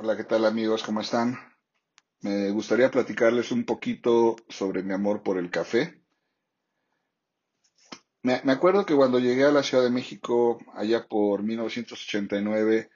Hola, 0.00 0.16
¿qué 0.16 0.22
tal 0.22 0.44
amigos? 0.44 0.84
¿Cómo 0.84 1.00
están? 1.00 1.36
Me 2.20 2.50
gustaría 2.50 2.88
platicarles 2.88 3.50
un 3.50 3.64
poquito 3.64 4.36
sobre 4.48 4.84
mi 4.84 4.94
amor 4.94 5.24
por 5.24 5.38
el 5.38 5.50
café. 5.50 6.00
Me, 8.22 8.34
acuerdo 8.34 8.86
que 8.86 8.94
cuando 8.94 9.18
llegué 9.18 9.44
a 9.44 9.50
la 9.50 9.64
Ciudad 9.64 9.82
de 9.82 9.90
México, 9.90 10.60
allá 10.74 11.08
por 11.08 11.42
1989, 11.42 12.90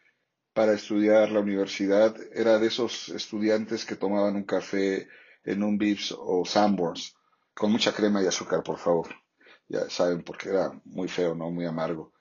para 0.53 0.75
estudiar 0.75 1.33
la 1.33 1.41
universidad, 1.41 2.15
era 2.33 2.61
de 2.61 2.69
esos 2.69 3.09
estudiantes 3.09 3.85
que 3.85 3.97
tomaban 3.97 4.37
un 4.37 4.45
café 4.45 5.09
en 5.43 5.65
un 5.65 5.79
Vips 5.79 6.15
o 6.17 6.45
Sanborns, 6.45 7.17
con 7.53 7.73
mucha 7.73 7.93
crema 7.93 8.23
y 8.23 8.29
azúcar, 8.29 8.63
por 8.63 8.79
favor. 8.79 9.09
Ya 9.67 9.91
saben, 9.91 10.23
porque 10.23 10.51
era 10.51 10.71
muy 10.85 11.09
feo, 11.09 11.35
¿no? 11.35 11.51
Muy 11.51 11.67
amargo. 11.67 12.13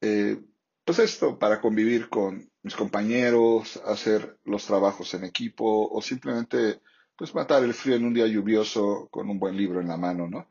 Eh, 0.00 0.42
pues 0.88 1.00
esto, 1.00 1.38
para 1.38 1.60
convivir 1.60 2.08
con 2.08 2.50
mis 2.62 2.74
compañeros, 2.74 3.76
hacer 3.84 4.38
los 4.44 4.64
trabajos 4.64 5.12
en 5.12 5.24
equipo 5.24 5.86
o 5.86 6.00
simplemente 6.00 6.80
pues 7.14 7.34
matar 7.34 7.62
el 7.62 7.74
frío 7.74 7.96
en 7.96 8.06
un 8.06 8.14
día 8.14 8.26
lluvioso 8.26 9.06
con 9.10 9.28
un 9.28 9.38
buen 9.38 9.54
libro 9.54 9.82
en 9.82 9.88
la 9.88 9.98
mano, 9.98 10.30
¿no? 10.30 10.48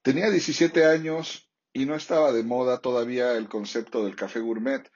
Tenía 0.00 0.30
17 0.30 0.86
años 0.86 1.50
y 1.70 1.84
no 1.84 1.94
estaba 1.96 2.32
de 2.32 2.42
moda 2.42 2.78
todavía 2.78 3.36
el 3.36 3.50
concepto 3.50 4.06
del 4.06 4.16
café 4.16 4.40
gourmet. 4.40 4.90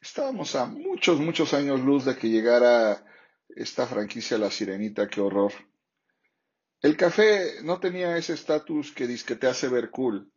Estábamos 0.00 0.56
a 0.56 0.66
muchos, 0.66 1.20
muchos 1.20 1.54
años 1.54 1.78
luz 1.78 2.04
de 2.04 2.16
que 2.16 2.28
llegara 2.28 3.06
esta 3.50 3.86
franquicia 3.86 4.36
La 4.36 4.50
Sirenita, 4.50 5.06
qué 5.06 5.20
horror. 5.20 5.52
El 6.80 6.96
café 6.96 7.62
no 7.62 7.78
tenía 7.78 8.16
ese 8.16 8.32
estatus 8.32 8.90
que 8.90 9.06
que 9.24 9.36
te 9.36 9.46
hace 9.46 9.68
ver 9.68 9.90
cool. 9.90 10.31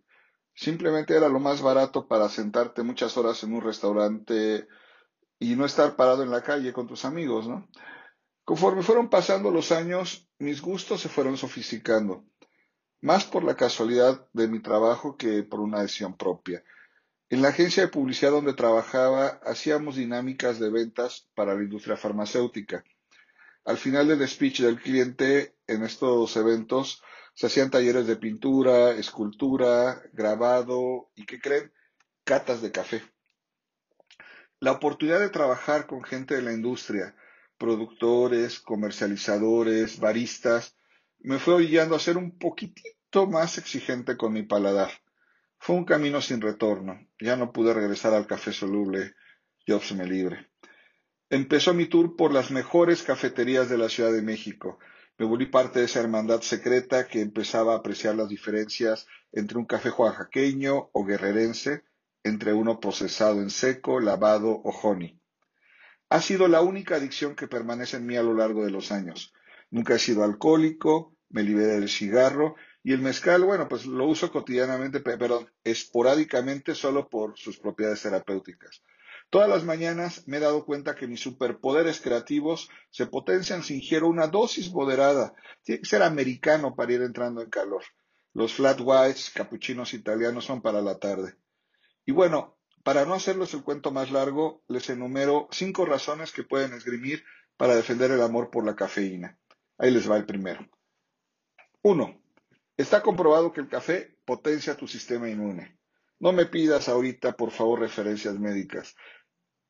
Simplemente 0.56 1.16
era 1.16 1.28
lo 1.28 1.40
más 1.40 1.62
barato 1.62 2.08
para 2.08 2.30
sentarte 2.30 2.82
muchas 2.82 3.18
horas 3.18 3.44
en 3.44 3.54
un 3.54 3.62
restaurante 3.62 4.68
y 5.38 5.56
no 5.56 5.66
estar 5.66 5.98
parado 5.98 6.24
en 6.24 6.32
la 6.32 6.44
calle 6.44 6.72
con 6.72 6.88
tus 6.88 7.04
amigos, 7.04 7.48
¿no? 7.48 7.68
Conforme 8.46 8.82
fueron 8.82 9.10
pasando 9.10 9.52
los 9.52 9.72
años, 9.74 10.30
mis 10.40 10.62
gustos 10.62 11.02
se 11.02 11.10
fueron 11.10 11.36
sofisticando, 11.36 12.26
más 13.02 13.26
por 13.26 13.44
la 13.44 13.56
casualidad 13.56 14.28
de 14.32 14.48
mi 14.48 14.62
trabajo 14.62 15.18
que 15.18 15.44
por 15.44 15.60
una 15.60 15.82
decisión 15.82 16.16
propia. 16.16 16.64
En 17.28 17.42
la 17.42 17.50
agencia 17.50 17.84
de 17.84 17.90
publicidad 17.90 18.32
donde 18.32 18.54
trabajaba 18.54 19.42
hacíamos 19.44 19.96
dinámicas 19.96 20.60
de 20.60 20.70
ventas 20.70 21.28
para 21.36 21.54
la 21.54 21.64
industria 21.64 21.98
farmacéutica. 21.98 22.84
Al 23.66 23.78
final 23.78 24.08
del 24.08 24.26
speech 24.28 24.62
del 24.62 24.80
cliente 24.80 25.58
en 25.68 25.84
estos 25.84 26.38
eventos 26.38 27.02
se 27.36 27.48
hacían 27.48 27.70
talleres 27.70 28.08
de 28.08 28.16
pintura, 28.16 28.92
escultura, 28.92 30.02
grabado 30.14 31.12
y, 31.16 31.26
¿qué 31.26 31.40
creen? 31.40 31.72
Catas 32.24 32.62
de 32.62 32.72
café. 32.72 33.04
La 34.62 34.72
oportunidad 34.72 35.20
de 35.20 35.30
trabajar 35.30 35.86
con 35.86 36.02
gente 36.04 36.36
de 36.36 36.42
la 36.42 36.54
industria, 36.54 37.14
productores, 37.58 38.62
comercializadores, 38.62 40.00
baristas, 40.00 40.78
me 41.20 41.38
fue 41.38 41.56
orillando 41.56 41.96
a 41.96 42.00
ser 42.00 42.18
un 42.18 42.38
poquitito 42.38 43.28
más 43.28 43.58
exigente 43.58 44.16
con 44.16 44.32
mi 44.32 44.44
paladar. 44.44 44.92
Fue 45.60 45.76
un 45.76 45.84
camino 45.84 46.22
sin 46.22 46.40
retorno. 46.40 47.06
Ya 47.20 47.36
no 47.36 47.52
pude 47.52 47.74
regresar 47.74 48.14
al 48.14 48.28
café 48.28 48.54
soluble. 48.54 49.14
Jobs 49.68 49.92
me 49.94 50.06
libre. 50.06 50.52
Empezó 51.30 51.74
mi 51.74 51.88
tour 51.88 52.16
por 52.16 52.32
las 52.32 52.50
mejores 52.50 53.04
cafeterías 53.04 53.70
de 53.70 53.78
la 53.78 53.90
Ciudad 53.90 54.14
de 54.14 54.22
México 54.22 54.80
me 55.18 55.26
volví 55.26 55.46
parte 55.46 55.80
de 55.80 55.86
esa 55.86 56.02
hermandad 56.02 56.42
secreta 56.42 57.08
que 57.08 57.22
empezaba 57.22 57.74
a 57.74 57.78
apreciar 57.78 58.16
las 58.16 58.28
diferencias 58.28 59.08
entre 59.32 59.58
un 59.58 59.66
café 59.66 59.90
oaxaqueño 59.90 60.90
o 60.92 61.06
guerrerense, 61.06 61.84
entre 62.24 62.54
uno 62.54 62.80
procesado 62.80 63.42
en 63.42 63.50
seco, 63.50 64.00
lavado 64.00 64.50
o 64.50 64.70
honey. 64.84 65.20
Ha 66.10 66.22
sido 66.22 66.48
la 66.48 66.62
única 66.62 66.96
adicción 66.96 67.36
que 67.36 67.48
permanece 67.48 67.98
en 67.98 68.06
mí 68.06 68.18
a 68.18 68.24
lo 68.24 68.34
largo 68.34 68.66
de 68.66 68.72
los 68.72 68.92
años. 68.92 69.34
Nunca 69.72 69.96
he 69.96 70.00
sido 70.00 70.24
alcohólico, 70.24 71.16
me 71.30 71.44
liberé 71.44 71.80
del 71.80 71.90
cigarro 71.90 72.56
y 72.84 72.94
el 72.94 73.00
mezcal, 73.00 73.44
bueno, 73.44 73.68
pues 73.68 73.86
lo 73.86 74.06
uso 74.08 74.32
cotidianamente, 74.32 75.00
pero 75.00 75.48
esporádicamente 75.64 76.76
solo 76.76 77.10
por 77.10 77.38
sus 77.38 77.58
propiedades 77.58 78.02
terapéuticas. 78.04 78.84
Todas 79.30 79.50
las 79.50 79.64
mañanas 79.64 80.28
me 80.28 80.38
he 80.38 80.40
dado 80.40 80.66
cuenta 80.66 80.96
que 80.96 81.08
mis 81.08 81.20
superpoderes 81.20 82.00
creativos 82.00 82.70
se 82.90 83.08
potencian 83.08 83.64
si 83.64 83.76
ingiero 83.76 84.08
una 84.08 84.28
dosis 84.28 84.72
moderada. 84.72 85.34
Tiene 85.64 85.82
que 85.82 85.88
ser 85.88 86.04
americano 86.04 86.76
para 86.76 86.94
ir 86.94 87.02
entrando 87.02 87.42
en 87.42 87.50
calor. 87.50 87.84
Los 88.34 88.54
flat 88.54 88.80
whites, 88.82 89.32
capuchinos 89.34 89.94
italianos 89.94 90.46
son 90.46 90.62
para 90.62 90.82
la 90.82 91.00
tarde. 91.00 91.36
Y 92.06 92.12
bueno, 92.12 92.58
para 92.84 93.06
no 93.06 93.16
hacerles 93.16 93.54
el 93.54 93.64
cuento 93.64 93.92
más 93.92 94.12
largo, 94.12 94.64
les 94.68 94.90
enumero 94.90 95.48
cinco 95.52 95.86
razones 95.86 96.32
que 96.32 96.44
pueden 96.44 96.74
esgrimir 96.74 97.24
para 97.58 97.76
defender 97.76 98.12
el 98.12 98.22
amor 98.22 98.52
por 98.52 98.66
la 98.66 98.76
cafeína. 98.76 99.40
Ahí 99.78 99.92
les 99.92 100.10
va 100.10 100.18
el 100.18 100.26
primero. 100.26 100.70
Uno, 101.82 102.22
está 102.78 103.02
comprobado 103.02 103.52
que 103.52 103.62
el 103.62 103.70
café 103.70 104.18
potencia 104.26 104.78
tu 104.78 104.88
sistema 104.88 105.30
inmune. 105.30 105.78
No 106.20 106.32
me 106.32 106.46
pidas 106.46 106.88
ahorita, 106.90 107.36
por 107.36 107.52
favor, 107.52 107.80
referencias 107.80 108.40
médicas. 108.40 108.96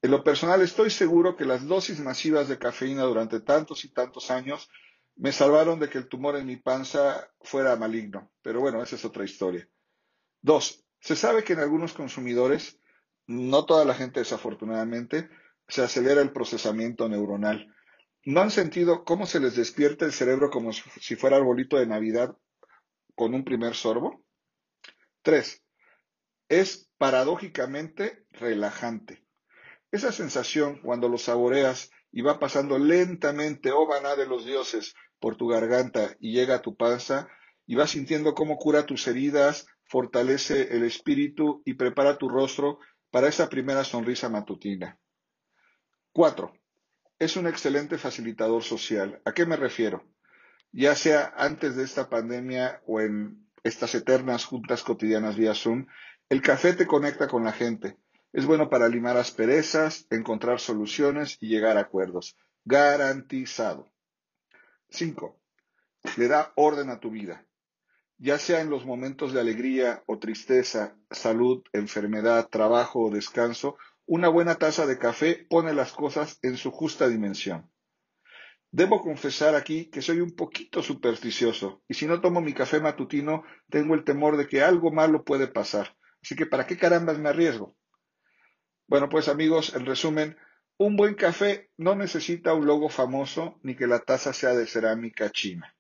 En 0.02 0.12
lo 0.12 0.24
personal 0.24 0.62
estoy 0.62 0.92
seguro 0.92 1.36
que 1.36 1.46
las 1.46 1.66
dosis 1.68 2.00
masivas 2.00 2.48
de 2.48 2.60
cafeína 2.60 3.04
durante 3.04 3.40
tantos 3.40 3.86
y 3.86 3.92
tantos 3.92 4.30
años 4.30 4.70
me 5.16 5.32
salvaron 5.32 5.80
de 5.80 5.90
que 5.90 5.98
el 5.98 6.08
tumor 6.08 6.36
en 6.36 6.46
mi 6.46 6.58
panza 6.58 7.32
fuera 7.42 7.76
maligno. 7.76 8.32
Pero 8.42 8.60
bueno, 8.60 8.84
esa 8.84 8.96
es 8.96 9.06
otra 9.06 9.24
historia. 9.24 9.68
Dos, 10.42 10.86
se 11.00 11.16
sabe 11.16 11.44
que 11.44 11.54
en 11.54 11.60
algunos 11.60 11.94
consumidores, 11.94 12.80
no 13.26 13.66
toda 13.66 13.86
la 13.86 13.96
gente 13.96 14.20
desafortunadamente, 14.20 15.30
se 15.68 15.82
acelera 15.82 16.22
el 16.22 16.32
procesamiento 16.32 17.10
neuronal. 17.10 17.74
¿No 18.26 18.42
han 18.42 18.52
sentido 18.52 19.06
cómo 19.06 19.26
se 19.26 19.40
les 19.40 19.56
despierta 19.56 20.06
el 20.06 20.12
cerebro 20.12 20.50
como 20.50 20.72
si 20.74 21.16
fuera 21.16 21.38
arbolito 21.38 21.78
de 21.78 21.88
Navidad 21.88 22.38
con 23.16 23.34
un 23.34 23.44
primer 23.44 23.76
sorbo? 23.76 24.24
Tres, 25.24 25.65
es 26.50 26.90
paradójicamente 26.98 28.26
relajante. 28.32 29.26
Esa 29.92 30.12
sensación 30.12 30.82
cuando 30.82 31.10
lo 31.10 31.18
saboreas 31.18 31.92
y 32.12 32.22
va 32.22 32.40
pasando 32.40 32.78
lentamente, 32.78 33.72
oh 33.72 33.88
maná 33.88 34.16
de 34.16 34.26
los 34.26 34.46
dioses, 34.46 34.94
por 35.20 35.38
tu 35.38 35.48
garganta 35.48 36.16
y 36.20 36.34
llega 36.34 36.56
a 36.56 36.62
tu 36.62 36.76
panza, 36.76 37.28
y 37.66 37.76
vas 37.76 37.92
sintiendo 37.92 38.36
cómo 38.36 38.58
cura 38.58 38.86
tus 38.86 39.08
heridas, 39.08 39.68
fortalece 39.86 40.76
el 40.76 40.84
espíritu 40.84 41.62
y 41.66 41.74
prepara 41.74 42.18
tu 42.18 42.30
rostro 42.30 42.80
para 43.10 43.28
esa 43.28 43.50
primera 43.50 43.84
sonrisa 43.84 44.30
matutina. 44.30 45.00
Cuatro, 46.12 46.54
es 47.18 47.38
un 47.38 47.48
excelente 47.48 47.98
facilitador 47.98 48.64
social. 48.64 49.22
¿A 49.26 49.34
qué 49.34 49.46
me 49.46 49.56
refiero? 49.56 50.04
Ya 50.72 50.96
sea 50.96 51.34
antes 51.38 51.76
de 51.76 51.84
esta 51.84 52.10
pandemia 52.10 52.82
o 52.86 53.02
en 53.02 53.48
estas 53.64 53.96
eternas 53.96 54.46
juntas 54.46 54.84
cotidianas 54.84 55.36
vía 55.36 55.56
Zoom, 55.56 55.88
el 56.28 56.42
café 56.42 56.74
te 56.74 56.88
conecta 56.88 57.28
con 57.28 57.44
la 57.44 57.52
gente. 57.52 57.98
Es 58.34 58.48
bueno 58.48 58.68
para 58.68 58.90
limar 58.90 59.16
asperezas, 59.16 60.08
encontrar 60.10 60.60
soluciones 60.60 61.38
y 61.40 61.48
llegar 61.48 61.78
a 61.78 61.82
acuerdos. 61.82 62.36
Garantizado. 62.64 63.92
5. 64.90 65.40
Le 66.18 66.28
da 66.28 66.52
orden 66.56 66.90
a 66.90 67.00
tu 67.00 67.12
vida. 67.12 67.46
Ya 68.18 68.40
sea 68.40 68.62
en 68.62 68.72
los 68.72 68.86
momentos 68.86 69.34
de 69.34 69.40
alegría 69.40 70.04
o 70.08 70.18
tristeza, 70.18 70.98
salud, 71.12 71.64
enfermedad, 71.74 72.50
trabajo 72.50 73.02
o 73.02 73.12
descanso, 73.12 73.78
una 74.08 74.28
buena 74.28 74.56
taza 74.56 74.88
de 74.88 74.98
café 74.98 75.46
pone 75.48 75.74
las 75.74 75.92
cosas 75.92 76.40
en 76.42 76.58
su 76.58 76.72
justa 76.72 77.08
dimensión. 77.08 77.70
Debo 78.72 79.02
confesar 79.02 79.54
aquí 79.54 79.92
que 79.92 80.02
soy 80.02 80.22
un 80.22 80.36
poquito 80.36 80.82
supersticioso 80.82 81.84
y 81.88 81.94
si 81.94 82.08
no 82.08 82.20
tomo 82.20 82.42
mi 82.42 82.54
café 82.54 82.80
matutino 82.80 83.44
tengo 83.70 83.94
el 83.94 84.04
temor 84.04 84.38
de 84.38 84.48
que 84.48 84.64
algo 84.64 84.92
malo 84.92 85.24
puede 85.24 85.48
pasar 85.48 85.96
Así 86.26 86.36
que, 86.36 86.48
¿para 86.48 86.66
qué 86.66 86.76
carambas 86.76 87.20
me 87.20 87.30
arriesgo? 87.30 87.78
Bueno, 88.88 89.10
pues 89.10 89.28
amigos, 89.28 89.76
en 89.76 89.86
resumen, 89.86 90.36
un 90.76 90.96
buen 90.96 91.14
café 91.14 91.70
no 91.78 91.94
necesita 91.94 92.56
un 92.56 92.66
logo 92.66 92.90
famoso 92.90 93.60
ni 93.62 93.76
que 93.76 93.86
la 93.86 94.00
taza 94.00 94.34
sea 94.34 94.56
de 94.56 94.66
cerámica 94.66 95.30
china. 95.30 95.76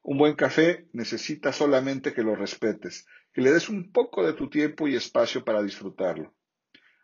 Un 0.00 0.16
buen 0.16 0.34
café 0.34 0.88
necesita 0.94 1.52
solamente 1.52 2.14
que 2.14 2.22
lo 2.22 2.34
respetes, 2.34 3.06
que 3.34 3.42
le 3.42 3.52
des 3.52 3.68
un 3.68 3.92
poco 3.92 4.24
de 4.24 4.32
tu 4.32 4.48
tiempo 4.48 4.88
y 4.88 4.96
espacio 4.96 5.44
para 5.44 5.62
disfrutarlo. 5.62 6.34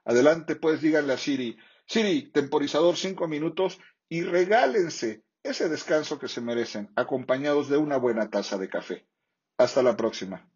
Adelante, 0.06 0.56
pues 0.56 0.80
díganle 0.80 1.12
a 1.12 1.18
Siri, 1.18 1.58
Siri, 1.84 2.30
temporizador 2.32 2.96
cinco 2.96 3.28
minutos 3.28 3.78
y 4.08 4.22
regálense 4.22 5.24
ese 5.42 5.68
descanso 5.68 6.18
que 6.18 6.28
se 6.28 6.40
merecen, 6.40 6.90
acompañados 6.96 7.68
de 7.68 7.76
una 7.76 7.98
buena 7.98 8.30
taza 8.30 8.56
de 8.56 8.70
café. 8.70 9.06
Hasta 9.58 9.82
la 9.82 9.94
próxima. 9.94 10.48